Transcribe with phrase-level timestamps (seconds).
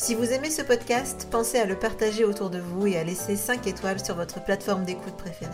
[0.00, 3.34] Si vous aimez ce podcast, pensez à le partager autour de vous et à laisser
[3.34, 5.50] 5 étoiles sur votre plateforme d'écoute préférée.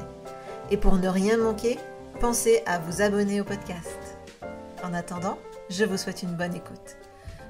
[0.71, 1.79] Et pour ne rien manquer,
[2.21, 4.19] pensez à vous abonner au podcast.
[4.85, 5.39] En attendant,
[5.71, 6.99] je vous souhaite une bonne écoute.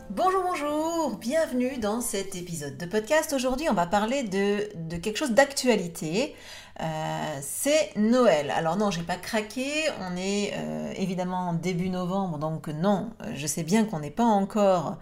[0.08, 3.32] Bonjour, bonjour, bienvenue dans cet épisode de podcast.
[3.32, 6.36] Aujourd'hui, on va parler de, quelque chose d'actualité.
[6.80, 8.52] Euh, c'est Noël.
[8.52, 9.66] Alors non, j'ai pas craqué.
[10.00, 14.98] On est euh, évidemment début novembre, donc non, je sais bien qu'on n'est pas encore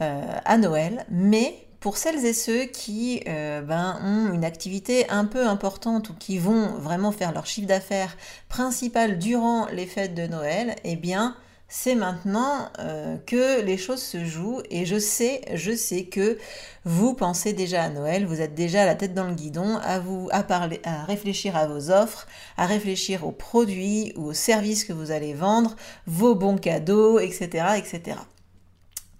[0.00, 5.46] à Noël, mais pour celles et ceux qui euh, ben, ont une activité un peu
[5.46, 8.16] importante ou qui vont vraiment faire leur chiffre d'affaires
[8.48, 11.36] principal durant les fêtes de Noël, eh bien,
[11.68, 16.38] c'est maintenant euh, que les choses se jouent et je sais, je sais que
[16.84, 20.28] vous pensez déjà à Noël, vous êtes déjà la tête dans le guidon à vous
[20.32, 24.92] à parler, à réfléchir à vos offres, à réfléchir aux produits ou aux services que
[24.92, 28.16] vous allez vendre, vos bons cadeaux, etc., etc.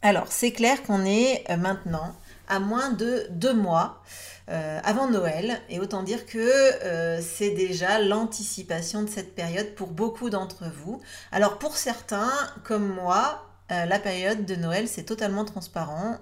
[0.03, 2.15] Alors, c'est clair qu'on est euh, maintenant
[2.49, 4.03] à moins de deux mois
[4.49, 9.89] euh, avant Noël, et autant dire que euh, c'est déjà l'anticipation de cette période pour
[9.89, 11.03] beaucoup d'entre vous.
[11.33, 12.31] Alors, pour certains,
[12.65, 16.17] comme moi, la période de Noël, c'est totalement transparent.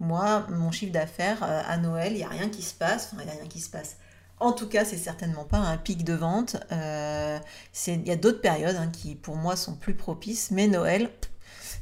[0.00, 3.10] moi, mon chiffre d'affaires à Noël, il n'y a rien qui se passe.
[3.12, 3.98] Enfin, il n'y a rien qui se passe.
[4.40, 6.56] En tout cas, c'est certainement pas un pic de vente.
[6.72, 11.08] Il y a d'autres périodes hein, qui, pour moi, sont plus propices, mais Noël,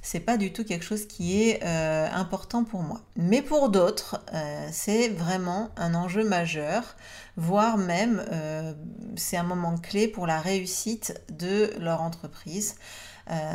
[0.03, 3.01] c'est pas du tout quelque chose qui est euh, important pour moi.
[3.17, 6.97] Mais pour d'autres, euh, c'est vraiment un enjeu majeur,
[7.37, 8.75] voire même euh,
[9.17, 12.75] c'est un moment clé pour la réussite de leur entreprise.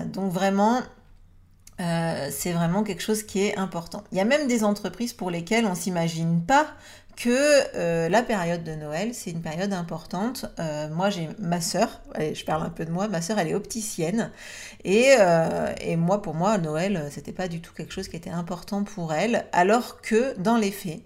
[0.05, 0.81] donc vraiment,
[1.77, 4.03] c'est vraiment quelque chose qui est important.
[4.11, 6.67] Il y a même des entreprises pour lesquelles on s'imagine pas
[7.17, 7.29] que
[7.75, 10.45] euh, la période de Noël, c'est une période importante.
[10.59, 13.55] Euh, moi, j'ai ma sœur, je parle un peu de moi, ma sœur, elle est
[13.55, 14.31] opticienne.
[14.83, 18.29] Et, euh, et moi, pour moi, Noël, c'était pas du tout quelque chose qui était
[18.29, 21.01] important pour elle, alors que dans les faits,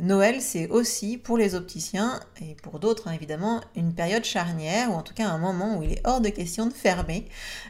[0.00, 4.94] Noël, c'est aussi pour les opticiens et pour d'autres hein, évidemment une période charnière ou
[4.94, 7.26] en tout cas un moment où il est hors de question de fermer.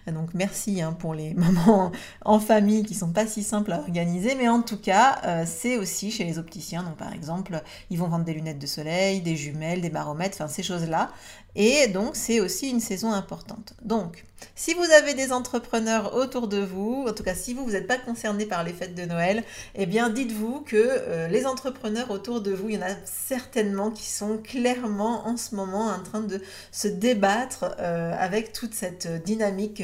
[0.06, 1.90] Donc merci hein, pour les moments
[2.24, 5.76] en famille qui sont pas si simples à organiser, mais en tout cas euh, c'est
[5.76, 6.84] aussi chez les opticiens.
[6.84, 10.48] Donc par exemple, ils vont vendre des lunettes de soleil, des jumelles, des baromètres, enfin
[10.48, 11.10] ces choses-là.
[11.56, 13.74] Et donc, c'est aussi une saison importante.
[13.82, 14.24] Donc,
[14.54, 17.86] si vous avez des entrepreneurs autour de vous, en tout cas si vous, vous n'êtes
[17.86, 19.42] pas concerné par les fêtes de Noël,
[19.74, 23.90] eh bien, dites-vous que euh, les entrepreneurs autour de vous, il y en a certainement
[23.90, 26.40] qui sont clairement en ce moment en train de
[26.72, 29.82] se débattre euh, avec toute cette dynamique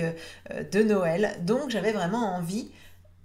[0.50, 1.36] euh, de Noël.
[1.42, 2.70] Donc, j'avais vraiment envie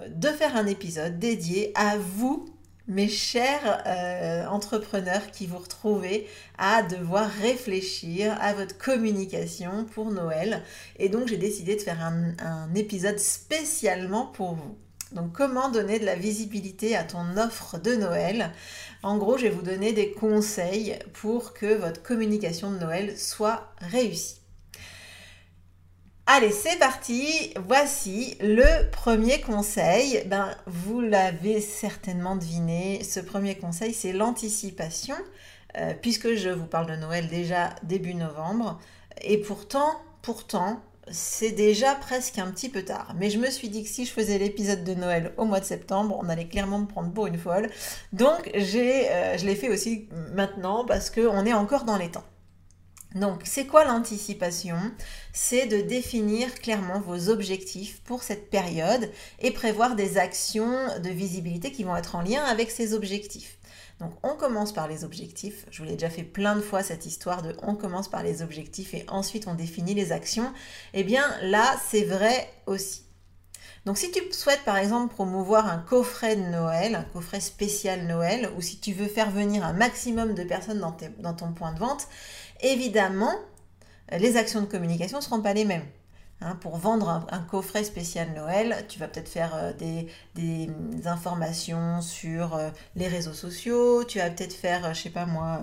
[0.08, 2.46] de faire un épisode dédié à vous
[2.92, 10.62] mes chers euh, entrepreneurs qui vous retrouvez à devoir réfléchir à votre communication pour Noël.
[11.00, 14.78] Et donc j'ai décidé de faire un, un, épisode spécialement pour vous.
[15.14, 18.52] Donc comment donner de la visibilité à ton offre de Noël?
[19.04, 23.74] En gros, je vais vous donner des conseils pour que votre communication de Noël soit
[23.80, 24.42] réussie.
[26.28, 27.54] Allez, c'est parti.
[27.68, 30.24] Voici le premier conseil.
[30.28, 33.04] Ben, vous l'avez certainement deviné.
[33.04, 35.16] Ce premier conseil, c'est l'anticipation,
[35.78, 38.80] euh, puisque je vous parle de Noël déjà début novembre.
[39.22, 40.80] Et pourtant, pourtant,
[41.10, 43.14] c'est déjà presque un petit peu tard.
[43.18, 45.66] Mais je me suis dit que si je faisais l'épisode de Noël au mois de
[45.66, 47.70] septembre, on allait clairement me prendre pour une folle.
[48.14, 52.24] Donc, j'ai, euh, je l'ai fait aussi maintenant parce qu'on est encore dans les temps.
[53.16, 54.78] Donc, c'est quoi l'anticipation?
[55.34, 61.72] C'est de définir clairement vos objectifs pour cette période et prévoir des actions de visibilité
[61.72, 63.58] qui vont être en lien avec ces objectifs.
[64.00, 65.66] Donc, on commence par les objectifs.
[65.72, 68.42] Je vous l'ai déjà fait plein de fois cette histoire de on commence par les
[68.42, 70.52] objectifs et ensuite on définit les actions.
[70.94, 73.04] Eh bien, là, c'est vrai aussi.
[73.86, 78.52] Donc si tu souhaites par exemple promouvoir un coffret de Noël, un coffret spécial Noël,
[78.56, 82.08] ou si tu veux faire venir un maximum de personnes dans, ton point de vente,
[82.62, 83.34] évidemment,
[84.12, 85.86] les actions de communication ne seront pas les mêmes.
[86.44, 89.74] Hein, pour vendre un, coffret spécial Noël, tu vas peut-être faire euh,
[90.36, 90.70] des,
[91.06, 95.62] informations sur euh, les réseaux sociaux, tu vas peut-être faire, euh, je sais pas moi,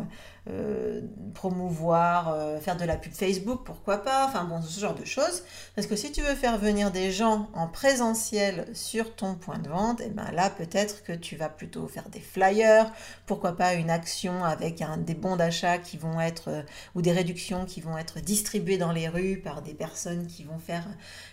[0.48, 1.02] euh,
[1.34, 5.44] promouvoir, euh, faire de la pub Facebook, pourquoi pas, enfin bon, ce genre de choses.
[5.74, 9.68] Parce que si tu veux faire venir des gens en présentiel sur ton point de
[9.68, 12.90] vente, et eh ben là peut-être que tu vas plutôt faire des flyers,
[13.26, 16.62] pourquoi pas une action avec des bons d'achat qui vont être, euh,
[16.94, 20.58] ou des réductions qui vont être distribuées dans les rues par des personnes qui vont
[20.58, 20.84] faire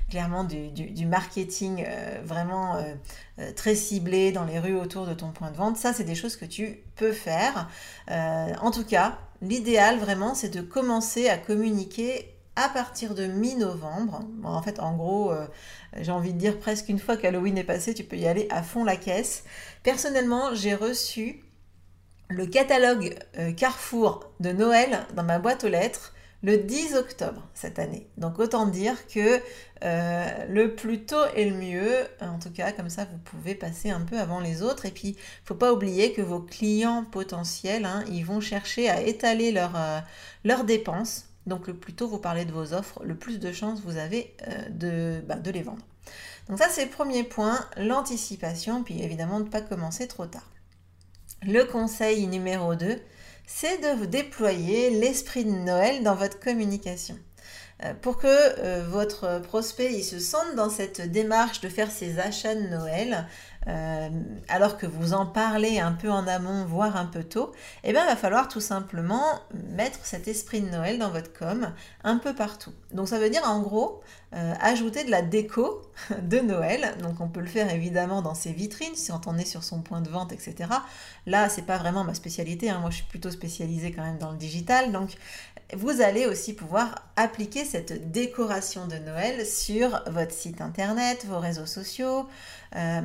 [0.09, 1.85] clairement du, marketing
[2.23, 2.77] vraiment
[3.55, 5.77] très ciblé dans les rues autour de ton point de vente.
[5.77, 7.69] Ça, c'est des choses que tu peux faire.
[8.07, 14.21] en tout cas, l'idéal vraiment, c'est de commencer à communiquer à partir de mi-novembre.
[14.43, 15.45] en fait, en gros, euh,
[15.99, 18.63] j'ai envie de dire presque une fois qu'Halloween est passé, tu peux y aller à
[18.63, 19.43] fond la caisse.
[19.83, 21.43] Personnellement, j'ai reçu
[22.29, 26.13] le catalogue euh, Carrefour de Noël dans ma boîte aux lettres
[26.45, 28.07] le 10 octobre cette année.
[28.17, 29.41] Donc autant dire que
[29.83, 31.91] euh, le plus tôt est le mieux.
[32.21, 34.85] En tout cas, comme ça, vous pouvez passer un peu avant les autres.
[34.85, 39.55] Et puis, faut pas oublier que vos clients potentiels, hein, ils vont chercher à étaler
[39.57, 39.99] euh,
[40.43, 41.25] leurs dépenses.
[41.47, 44.35] Donc le plus tôt vous parlez de vos offres, le plus de chances vous avez
[44.47, 45.83] euh, de, bah, de les vendre.
[46.47, 48.83] Donc ça, c'est le premier point, l'anticipation.
[48.83, 50.47] Puis évidemment, ne pas commencer trop tard.
[51.41, 53.01] Le conseil numéro 2,
[53.47, 57.17] c'est de vous déployer l'esprit de Noël dans votre communication.
[57.83, 62.19] Euh, pour que euh, votre prospect il se sente dans cette démarche de faire ses
[62.19, 63.27] achats de Noël,
[63.67, 64.09] euh,
[64.47, 67.51] alors que vous en parlez un peu en amont, voire un peu tôt,
[67.83, 69.25] eh bien, il va falloir tout simplement
[69.71, 71.73] mettre cet esprit de Noël dans votre com
[72.05, 72.71] un peu partout.
[72.93, 74.01] Donc, ça veut dire en gros
[74.59, 75.81] ajouter de la déco
[76.21, 76.95] de Noël.
[77.01, 80.01] Donc, on peut le faire évidemment dans ses vitrines, si on est sur son point
[80.01, 80.69] de vente, etc.
[81.25, 82.69] Là, c'est pas vraiment ma spécialité.
[82.69, 82.79] Hein.
[82.79, 84.91] Moi, je suis plutôt spécialisée quand même dans le digital.
[84.91, 85.11] Donc,
[85.73, 91.65] vous allez aussi pouvoir appliquer cette décoration de Noël sur votre site internet, vos réseaux
[91.65, 92.27] sociaux
[92.75, 93.01] euh,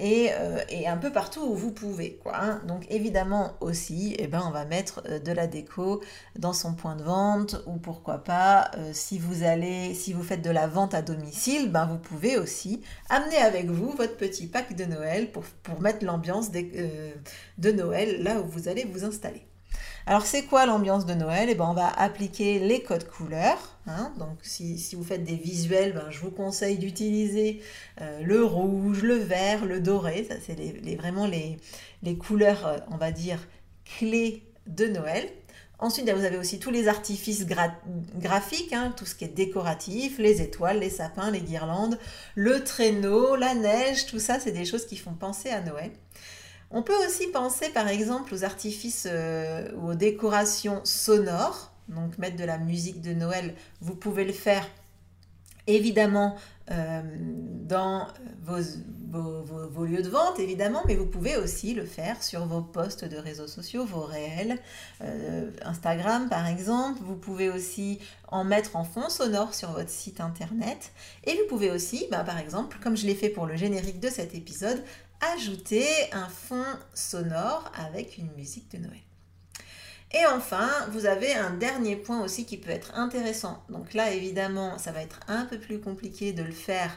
[0.00, 2.20] euh, et, un peu partout où vous pouvez.
[2.32, 2.60] Hein.
[2.66, 6.00] Donc évidemment aussi, eh ben, on va mettre euh, de la déco
[6.38, 10.50] dans son point de vente ou pourquoi pas, si vous allez, si vous faites de
[10.50, 14.84] la vente à domicile, ben, vous pouvez aussi amener avec vous votre petit pack de
[14.84, 15.44] Noël pour,
[15.80, 19.42] mettre l'ambiance de Noël là où vous allez vous installer.
[20.06, 21.48] Alors c'est quoi l'ambiance de Noël?
[21.50, 23.78] Eh ben, on va appliquer les codes couleurs.
[23.86, 24.12] Hein.
[24.18, 27.62] Donc si, vous faites des visuels, ben, je vous conseille d'utiliser
[28.00, 30.26] euh, le rouge, le vert, le doré.
[30.28, 31.58] Ça c'est vraiment les,
[32.16, 33.38] couleurs, euh, on va dire,
[33.84, 35.28] clés de Noël.
[35.80, 40.42] Ensuite, vous avez aussi tous les artifices graphiques, hein, tout ce qui est décoratif, les
[40.42, 41.98] étoiles, les sapins, les guirlandes,
[42.34, 45.90] le traîneau, la neige, tout ça, c'est des choses qui font penser à Noël.
[46.70, 51.72] On peut aussi penser par exemple aux artifices euh, ou aux décorations sonores.
[51.88, 54.64] Donc mettre de la musique de Noël, vous pouvez le faire
[55.66, 56.36] évidemment
[56.70, 57.02] euh,
[57.66, 58.06] dans
[58.42, 63.16] vos, lieux de vente, évidemment, mais vous pouvez aussi le faire sur vos posts de
[63.16, 64.58] réseaux sociaux, vos réels,
[65.02, 67.00] euh, Instagram par exemple.
[67.02, 67.98] Vous pouvez aussi
[68.28, 70.92] en mettre en fond sonore sur votre site internet.
[71.24, 74.08] Et vous pouvez aussi, bah, par exemple, comme je l'ai fait pour le générique de
[74.08, 74.82] cet épisode,
[75.34, 76.64] ajouter un fond
[76.94, 79.09] sonore avec une musique de Noël.
[80.12, 83.62] Et enfin, vous avez un dernier point aussi qui peut être intéressant.
[83.68, 86.90] Donc là, évidemment, ça va être un peu plus compliqué de le faire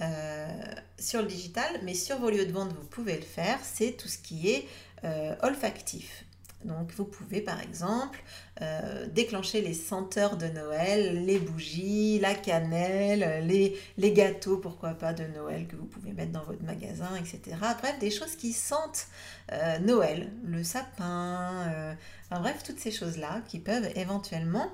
[0.00, 0.62] euh,
[0.98, 3.58] sur le digital, mais sur vos lieux de vente, vous pouvez le faire.
[3.62, 4.68] C'est tout ce qui est
[5.04, 6.24] euh, olfactif.
[6.64, 8.22] Donc vous pouvez par exemple
[8.60, 15.24] euh, déclencher les senteurs de Noël, les bougies, la cannelle, les, gâteaux, pourquoi pas de
[15.24, 17.56] Noël que vous pouvez mettre dans votre magasin, etc.
[17.60, 19.06] Bref, des choses qui sentent
[19.52, 21.94] euh, Noël, le sapin, euh,
[22.30, 24.70] bref, toutes ces choses-là qui peuvent éventuellement,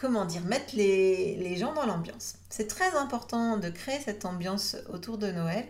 [0.00, 2.36] comment dire, mettre les, les gens dans l'ambiance.
[2.50, 5.64] C'est très important de créer cette ambiance autour de Noël.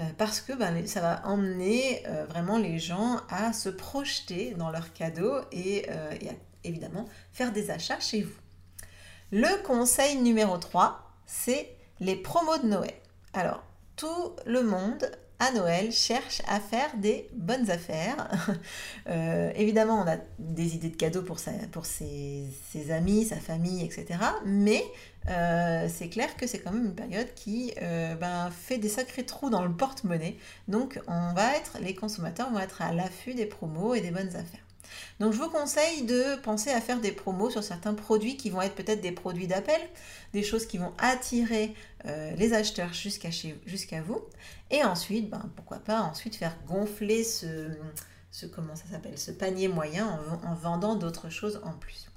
[0.00, 4.70] Euh, parce que ben, ça va emmener euh, vraiment les gens à se projeter dans
[4.70, 6.32] leurs cadeaux et, euh, et, à
[6.64, 8.34] évidemment faire des achats chez vous.
[9.30, 12.94] Le conseil numéro 3, c'est les promos de Noël.
[13.34, 13.62] Alors,
[13.96, 18.30] tout le monde à Noël cherche à faire des bonnes affaires.
[19.56, 21.38] Évidemment, on a des idées de cadeaux pour,
[21.72, 22.46] pour ses,
[22.90, 24.20] amis, sa famille, etc.
[24.46, 24.84] Mais
[25.28, 29.24] euh, c'est clair que c'est quand même une période qui euh, ben, fait des sacrés
[29.24, 30.36] trous dans le porte-monnaie.
[30.68, 34.36] Donc, on va être, les consommateurs vont être à l'affût des promos et des bonnes
[34.36, 34.60] affaires.
[35.20, 38.62] Donc je vous conseille de penser à faire des promos sur certains produits qui vont
[38.62, 39.80] être peut-être des produits d'appel,
[40.32, 41.74] des choses qui vont attirer
[42.06, 44.22] euh, les acheteurs jusqu'à vous.
[44.70, 47.70] Et ensuite, ben, pourquoi pas ensuite faire gonfler ce,
[48.30, 52.10] ce comment ça s'appelle, ce panier moyen en, vendant d'autres choses en plus.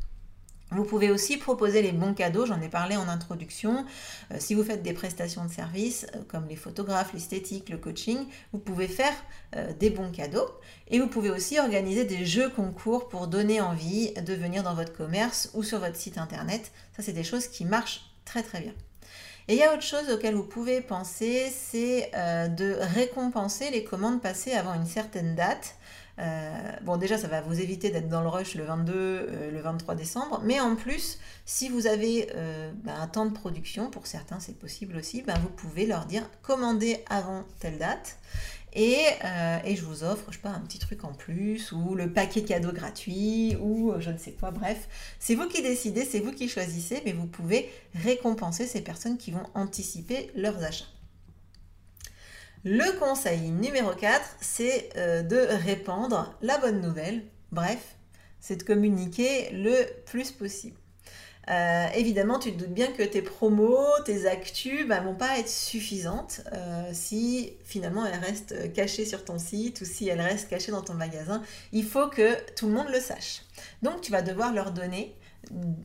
[0.71, 3.85] Vous pouvez aussi proposer les bons cadeaux, j'en ai parlé en introduction.
[4.31, 8.25] Euh, si vous faites des prestations de services euh, comme les photographes, l'esthétique, le coaching,
[8.51, 9.13] vous pouvez faire
[9.55, 10.49] euh, des bons cadeaux.
[10.89, 14.91] Et vous pouvez aussi organiser des jeux concours pour donner envie de venir dans votre
[14.91, 16.73] commerce ou sur votre site internet.
[16.97, 18.73] Ça, c'est des choses qui marchent très très bien.
[19.47, 24.21] Et il y a autre chose auquel vous pouvez penser, c'est de récompenser les commandes
[24.21, 25.77] passées avant une certaine date.
[26.19, 29.59] Euh, bon, déjà, ça va vous éviter d'être dans le rush le 22, euh, le
[29.59, 30.41] 23 décembre.
[30.43, 34.57] Mais en plus, si vous avez euh, ben, un temps de production, pour certains c'est
[34.57, 38.17] possible aussi, ben, vous pouvez leur dire commandez avant telle date.
[38.73, 39.05] Et,
[39.65, 42.43] et, je vous offre, je sais pas, un petit truc en plus, ou le paquet
[42.43, 44.87] cadeau gratuit, ou je ne sais quoi, bref.
[45.19, 49.31] C'est vous qui décidez, c'est vous qui choisissez, mais vous pouvez récompenser ces personnes qui
[49.31, 50.85] vont anticiper leurs achats.
[52.69, 57.23] Le conseil numéro 4, c'est euh, de répandre la bonne nouvelle.
[57.53, 57.95] Bref,
[58.41, 60.75] c'est de communiquer le plus possible.
[61.49, 65.39] Euh, évidemment, tu te doutes bien que tes promos, tes actus ne bah, vont pas
[65.39, 70.49] être suffisantes euh, si finalement elles restent cachées sur ton site ou si elles restent
[70.49, 71.41] cachées dans ton magasin.
[71.71, 73.43] Il faut que tout le monde le sache.
[73.81, 75.15] Donc, tu vas devoir leur donner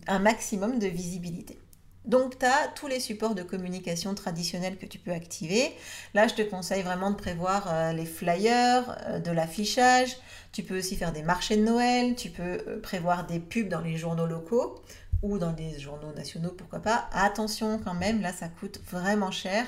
[0.09, 1.57] un maximum de visibilité.
[2.05, 5.73] Donc, tu as tous les supports de communication traditionnels que tu peux activer.
[6.15, 10.17] Là, je te conseille vraiment de prévoir euh, les flyers, euh, de l'affichage.
[10.51, 12.17] Tu peux aussi faire des marchés de Noël.
[12.17, 14.83] Tu peux euh, prévoir des pubs dans les journaux locaux
[15.23, 17.09] ou dans des journaux nationaux, pourquoi pas.
[17.13, 19.65] Attention quand même, là, ça coûte vraiment cher.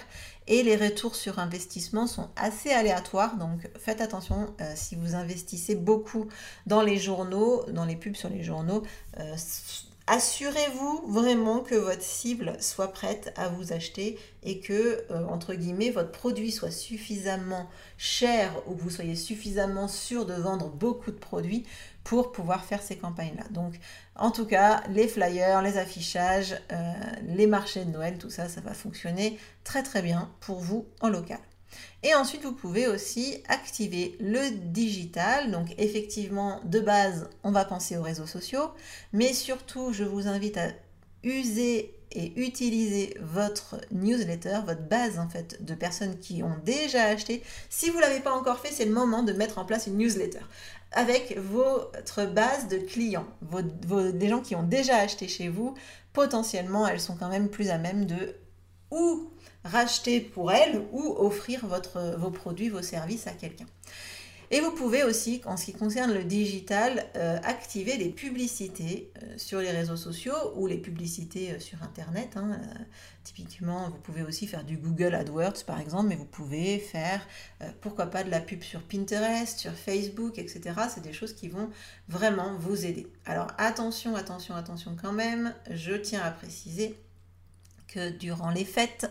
[0.49, 3.37] Et les retours sur investissement sont assez aléatoires.
[3.37, 6.27] Donc, faites attention si vous investissez beaucoup
[6.67, 8.83] dans les journaux, dans les pubs sur les journaux
[10.07, 15.89] Assurez-vous vraiment que votre cible soit prête à vous acheter et que, euh, entre guillemets,
[15.89, 21.17] votre produit soit suffisamment cher ou que vous soyez suffisamment sûr de vendre beaucoup de
[21.17, 21.65] produits
[22.05, 23.45] pour pouvoir faire ces campagnes-là.
[23.51, 23.81] Donc,
[24.15, 26.93] en tout cas, les flyers, les affichages, euh,
[27.27, 31.09] les marchés de Noël, tout ça, ça va fonctionner très très bien pour vous en
[31.09, 31.41] local.
[32.03, 35.51] Et ensuite, vous pouvez aussi activer le digital.
[35.51, 38.71] Donc effectivement, de base, on va penser aux réseaux sociaux,
[39.13, 40.69] mais surtout, je vous invite à
[41.23, 47.43] user et utiliser votre newsletter, votre base en fait de personnes qui ont déjà acheté.
[47.71, 49.99] Si vous ne l'avez pas encore fait, c'est le moment de mettre en place une
[49.99, 50.41] newsletter
[50.93, 53.27] avec votre base de clients,
[54.13, 55.75] des gens qui ont déjà acheté chez vous.
[56.13, 58.37] Potentiellement, elles sont quand même plus à même de
[58.93, 59.29] ou
[59.65, 63.67] racheter pour elle ou offrir votre, vos produits, vos services à quelqu'un.
[64.51, 69.35] Et vous pouvez aussi, en ce qui concerne le digital, euh, activer les publicités euh,
[69.37, 72.37] sur les réseaux sociaux ou les publicités euh, sur Internet.
[72.37, 72.61] Hein.
[73.25, 77.27] typiquement, vous pouvez aussi faire du Google AdWords par exemple, mais vous pouvez faire,
[77.81, 80.73] pourquoi pas, de la pub sur Pinterest, sur Facebook, etc.
[80.95, 81.71] C'est des choses qui vont
[82.09, 83.07] vraiment vous aider.
[83.25, 86.97] Alors attention, attention, attention quand même, je tiens à préciser
[87.89, 89.11] que durant les fêtes,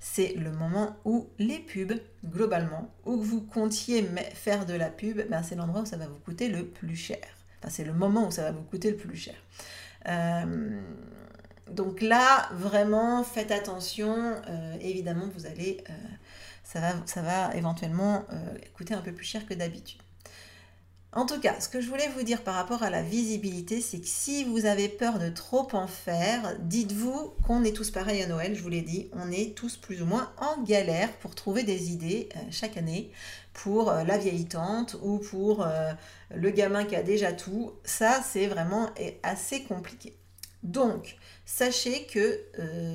[0.00, 4.02] c'est le moment où les pubs, globalement, où vous comptiez
[4.34, 7.18] faire de la pub, ben c'est l'endroit où ça va vous coûter le plus cher.
[7.58, 9.34] Enfin, c'est le moment où ça va vous coûter le plus cher.
[10.06, 10.80] Euh,
[11.70, 14.14] donc là, vraiment, faites attention.
[14.48, 15.92] Euh, évidemment, vous allez, euh,
[16.62, 18.24] ça, va, ça va éventuellement
[18.74, 20.00] coûter un peu plus cher que d'habitude.
[21.12, 23.98] En tout cas, ce que je voulais vous dire par rapport à la visibilité, c'est
[23.98, 28.26] que si vous avez peur de trop en faire, dites-vous qu'on est tous pareils à
[28.26, 31.62] Noël, je vous l'ai dit, on est tous plus ou moins en galère pour trouver
[31.62, 33.10] des idées euh, chaque année
[33.54, 35.92] pour euh, la vieille tante ou pour euh,
[36.34, 37.72] le gamin qui a déjà tout.
[37.84, 38.90] Ça, c'est vraiment
[39.22, 40.14] assez compliqué.
[40.62, 42.42] Donc, sachez que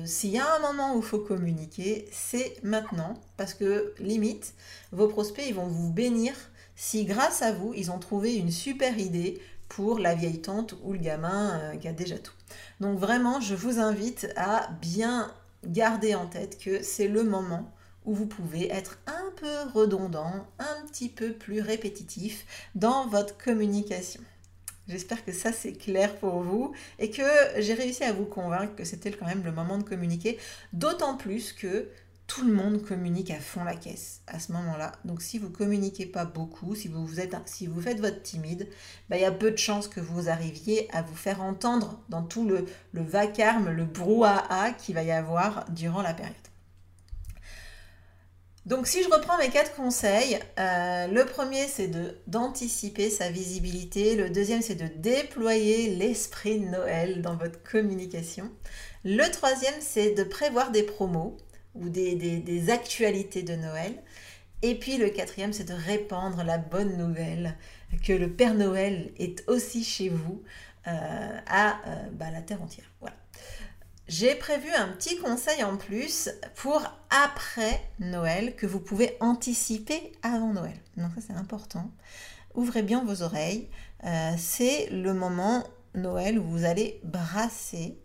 [0.04, 4.54] s'il y a un moment où il faut communiquer, c'est maintenant, parce que limite,
[4.92, 6.34] vos prospects, ils vont vous bénir
[6.76, 10.92] si grâce à vous, ils ont trouvé une super idée pour la vieille tante ou
[10.92, 12.34] le gamin euh, qui a déjà tout.
[12.80, 15.32] Donc vraiment, je vous invite à bien
[15.64, 17.72] garder en tête que c'est le moment
[18.04, 24.20] où vous pouvez être un peu redondant, un petit peu plus répétitif dans votre communication.
[24.86, 27.22] J'espère que ça c'est clair pour vous et que
[27.58, 30.38] j'ai réussi à vous convaincre que c'était quand même le moment de communiquer,
[30.74, 31.88] d'autant plus que
[32.26, 34.92] tout le monde communique à fond la caisse à ce moment-là.
[35.04, 38.68] Donc si vous communiquez pas beaucoup, si vous, faites votre timide,
[39.08, 42.22] bah, il y a peu de chances que vous arriviez à vous faire entendre dans
[42.22, 46.34] tout le, vacarme, le brouhaha qu'il va y avoir durant la période.
[48.64, 51.90] Donc si je reprends mes quatre conseils, euh, le premier c'est
[52.26, 58.50] d'anticiper sa visibilité, le deuxième c'est de déployer l'esprit de Noël dans votre communication,
[59.04, 61.36] le troisième c'est de prévoir des promos,
[61.74, 64.02] ou des, actualités de Noël.
[64.62, 67.56] Et puis le quatrième, c'est de répandre la bonne nouvelle
[68.02, 70.42] que le Père Noël est aussi chez vous
[70.86, 71.80] à
[72.12, 72.90] bah, la terre entière.
[73.00, 73.16] Voilà.
[74.06, 80.52] J'ai prévu un petit conseil en plus pour après Noël que vous pouvez anticiper avant
[80.52, 80.76] Noël.
[80.96, 81.90] Donc ça c'est important.
[82.54, 83.68] Ouvrez bien vos oreilles.
[84.36, 85.64] c'est le moment
[85.94, 88.03] Noël où vous allez brasser euh,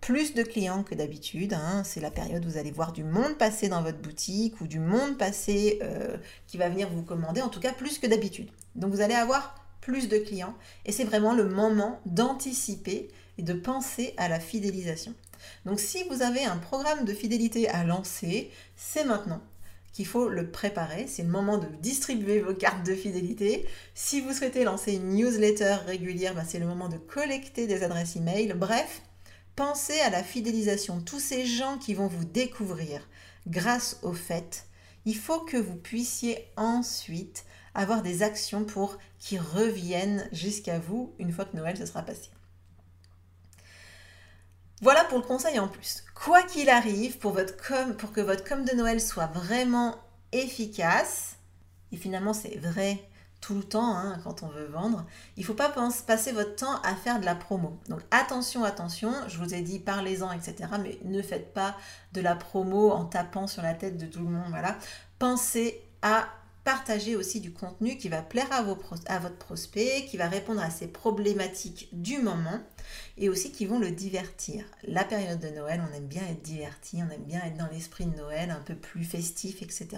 [0.00, 1.54] plus de clients que d'habitude.
[1.54, 1.82] Hein.
[1.84, 4.78] C'est la période où vous allez voir du monde passer dans votre boutique ou du
[4.78, 6.16] monde passer euh,
[6.46, 8.48] qui va venir vous commander, en tout cas plus que d'habitude.
[8.74, 10.54] Donc vous allez avoir plus de clients
[10.84, 13.08] et c'est vraiment le moment d'anticiper
[13.38, 15.14] et de penser à la fidélisation.
[15.64, 19.40] Donc si vous avez un programme de fidélité à lancer, c'est maintenant
[19.92, 21.06] qu'il faut le préparer.
[21.08, 23.66] C'est le moment de distribuer vos cartes de fidélité.
[23.94, 28.16] Si vous souhaitez lancer une newsletter régulière, bah, c'est le moment de collecter des adresses
[28.16, 28.52] email.
[28.54, 29.02] Bref,
[29.58, 33.08] Pensez à la fidélisation, tous ces gens qui vont vous découvrir
[33.48, 34.68] grâce au fait.
[35.04, 41.32] Il faut que vous puissiez ensuite avoir des actions pour qu'ils reviennent jusqu'à vous une
[41.32, 42.30] fois que Noël se sera passé.
[44.80, 46.04] Voilà pour le conseil en plus.
[46.14, 49.96] Quoi qu'il arrive, pour, que votre com de Noël soit vraiment
[50.30, 51.34] efficace,
[51.90, 53.02] et finalement c'est vrai
[53.40, 55.06] tout le temps hein, quand on veut vendre.
[55.36, 55.72] Il ne faut pas
[56.06, 57.78] passer votre temps à faire de la promo.
[57.88, 60.56] Donc attention, attention, je vous ai dit parlez-en, etc.
[60.82, 61.76] Mais ne faites pas
[62.12, 64.48] de la promo en tapant sur la tête de tout le monde.
[64.50, 64.76] Voilà.
[65.18, 66.28] Pensez à
[66.64, 70.68] partager aussi du contenu qui va plaire à, à votre prospect, qui va répondre à
[70.68, 72.60] ses problématiques du moment
[73.16, 74.66] et aussi qui vont le divertir.
[74.82, 78.04] La période de Noël, on aime bien être diverti, on aime bien être dans l'esprit
[78.04, 79.88] de Noël, un peu plus festif, etc.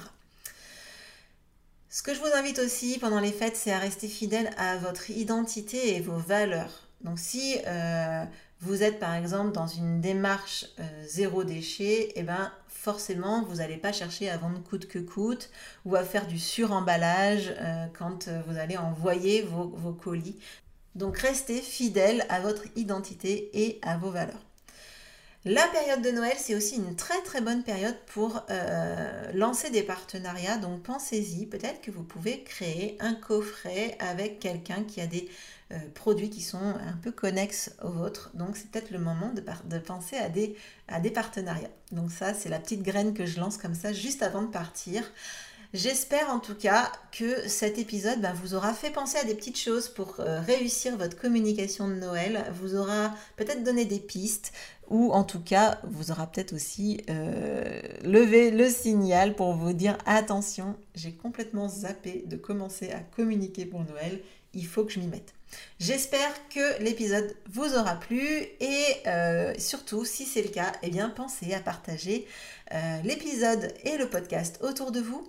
[1.93, 5.11] Ce que je vous invite aussi pendant les fêtes, c'est à rester fidèle à votre
[5.11, 6.87] identité et vos valeurs.
[7.01, 8.25] Donc si euh,
[8.61, 13.77] vous êtes par exemple dans une démarche euh, zéro déchet, eh ben forcément vous n'allez
[13.77, 15.51] pas chercher à vendre coûte que coûte
[15.85, 20.39] ou à faire du suremballage euh, quand vous allez envoyer vos, vos colis.
[20.95, 24.50] Donc restez fidèle à votre identité et à vos valeurs.
[25.47, 29.83] La période de Noël, c'est aussi une très très bonne période pour euh, lancer des
[29.83, 30.59] partenariats.
[30.59, 35.31] Donc pensez-y, peut-être que vous pouvez créer un coffret avec quelqu'un qui a des
[35.73, 38.31] euh, produits qui sont un peu connexes aux vôtres.
[38.35, 41.71] Donc c'est peut-être le moment de, penser à des partenariats.
[41.91, 45.11] Donc ça, c'est la petite graine que je lance comme ça juste avant de partir.
[45.73, 49.59] J'espère en tout cas que cet épisode bah, vous aura fait penser à des petites
[49.59, 54.53] choses pour euh, réussir votre communication de Noël, vous aura peut-être donné des pistes
[54.89, 59.97] ou en tout cas vous aura peut-être aussi euh, levé le signal pour vous dire
[60.07, 64.21] attention, j'ai complètement zappé de commencer à communiquer pour Noël,
[64.55, 65.35] il faut que je m'y mette.
[65.81, 71.11] J'espère que l'épisode vous aura plu et euh, surtout, si c'est le cas, eh bien,
[71.11, 72.27] pensez à partager
[73.03, 75.29] l'épisode et le podcast autour de vous.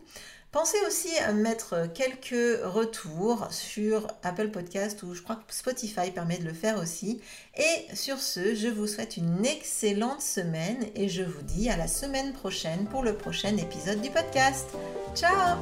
[0.52, 6.40] Pensez aussi à mettre quelques retours sur Apple Podcast ou je crois que Spotify permet
[6.40, 7.22] de le faire aussi.
[7.56, 11.88] Et sur ce, je vous souhaite une excellente semaine et je vous dis à la
[11.88, 14.68] semaine prochaine pour le prochain épisode du podcast.
[15.16, 15.58] Ciao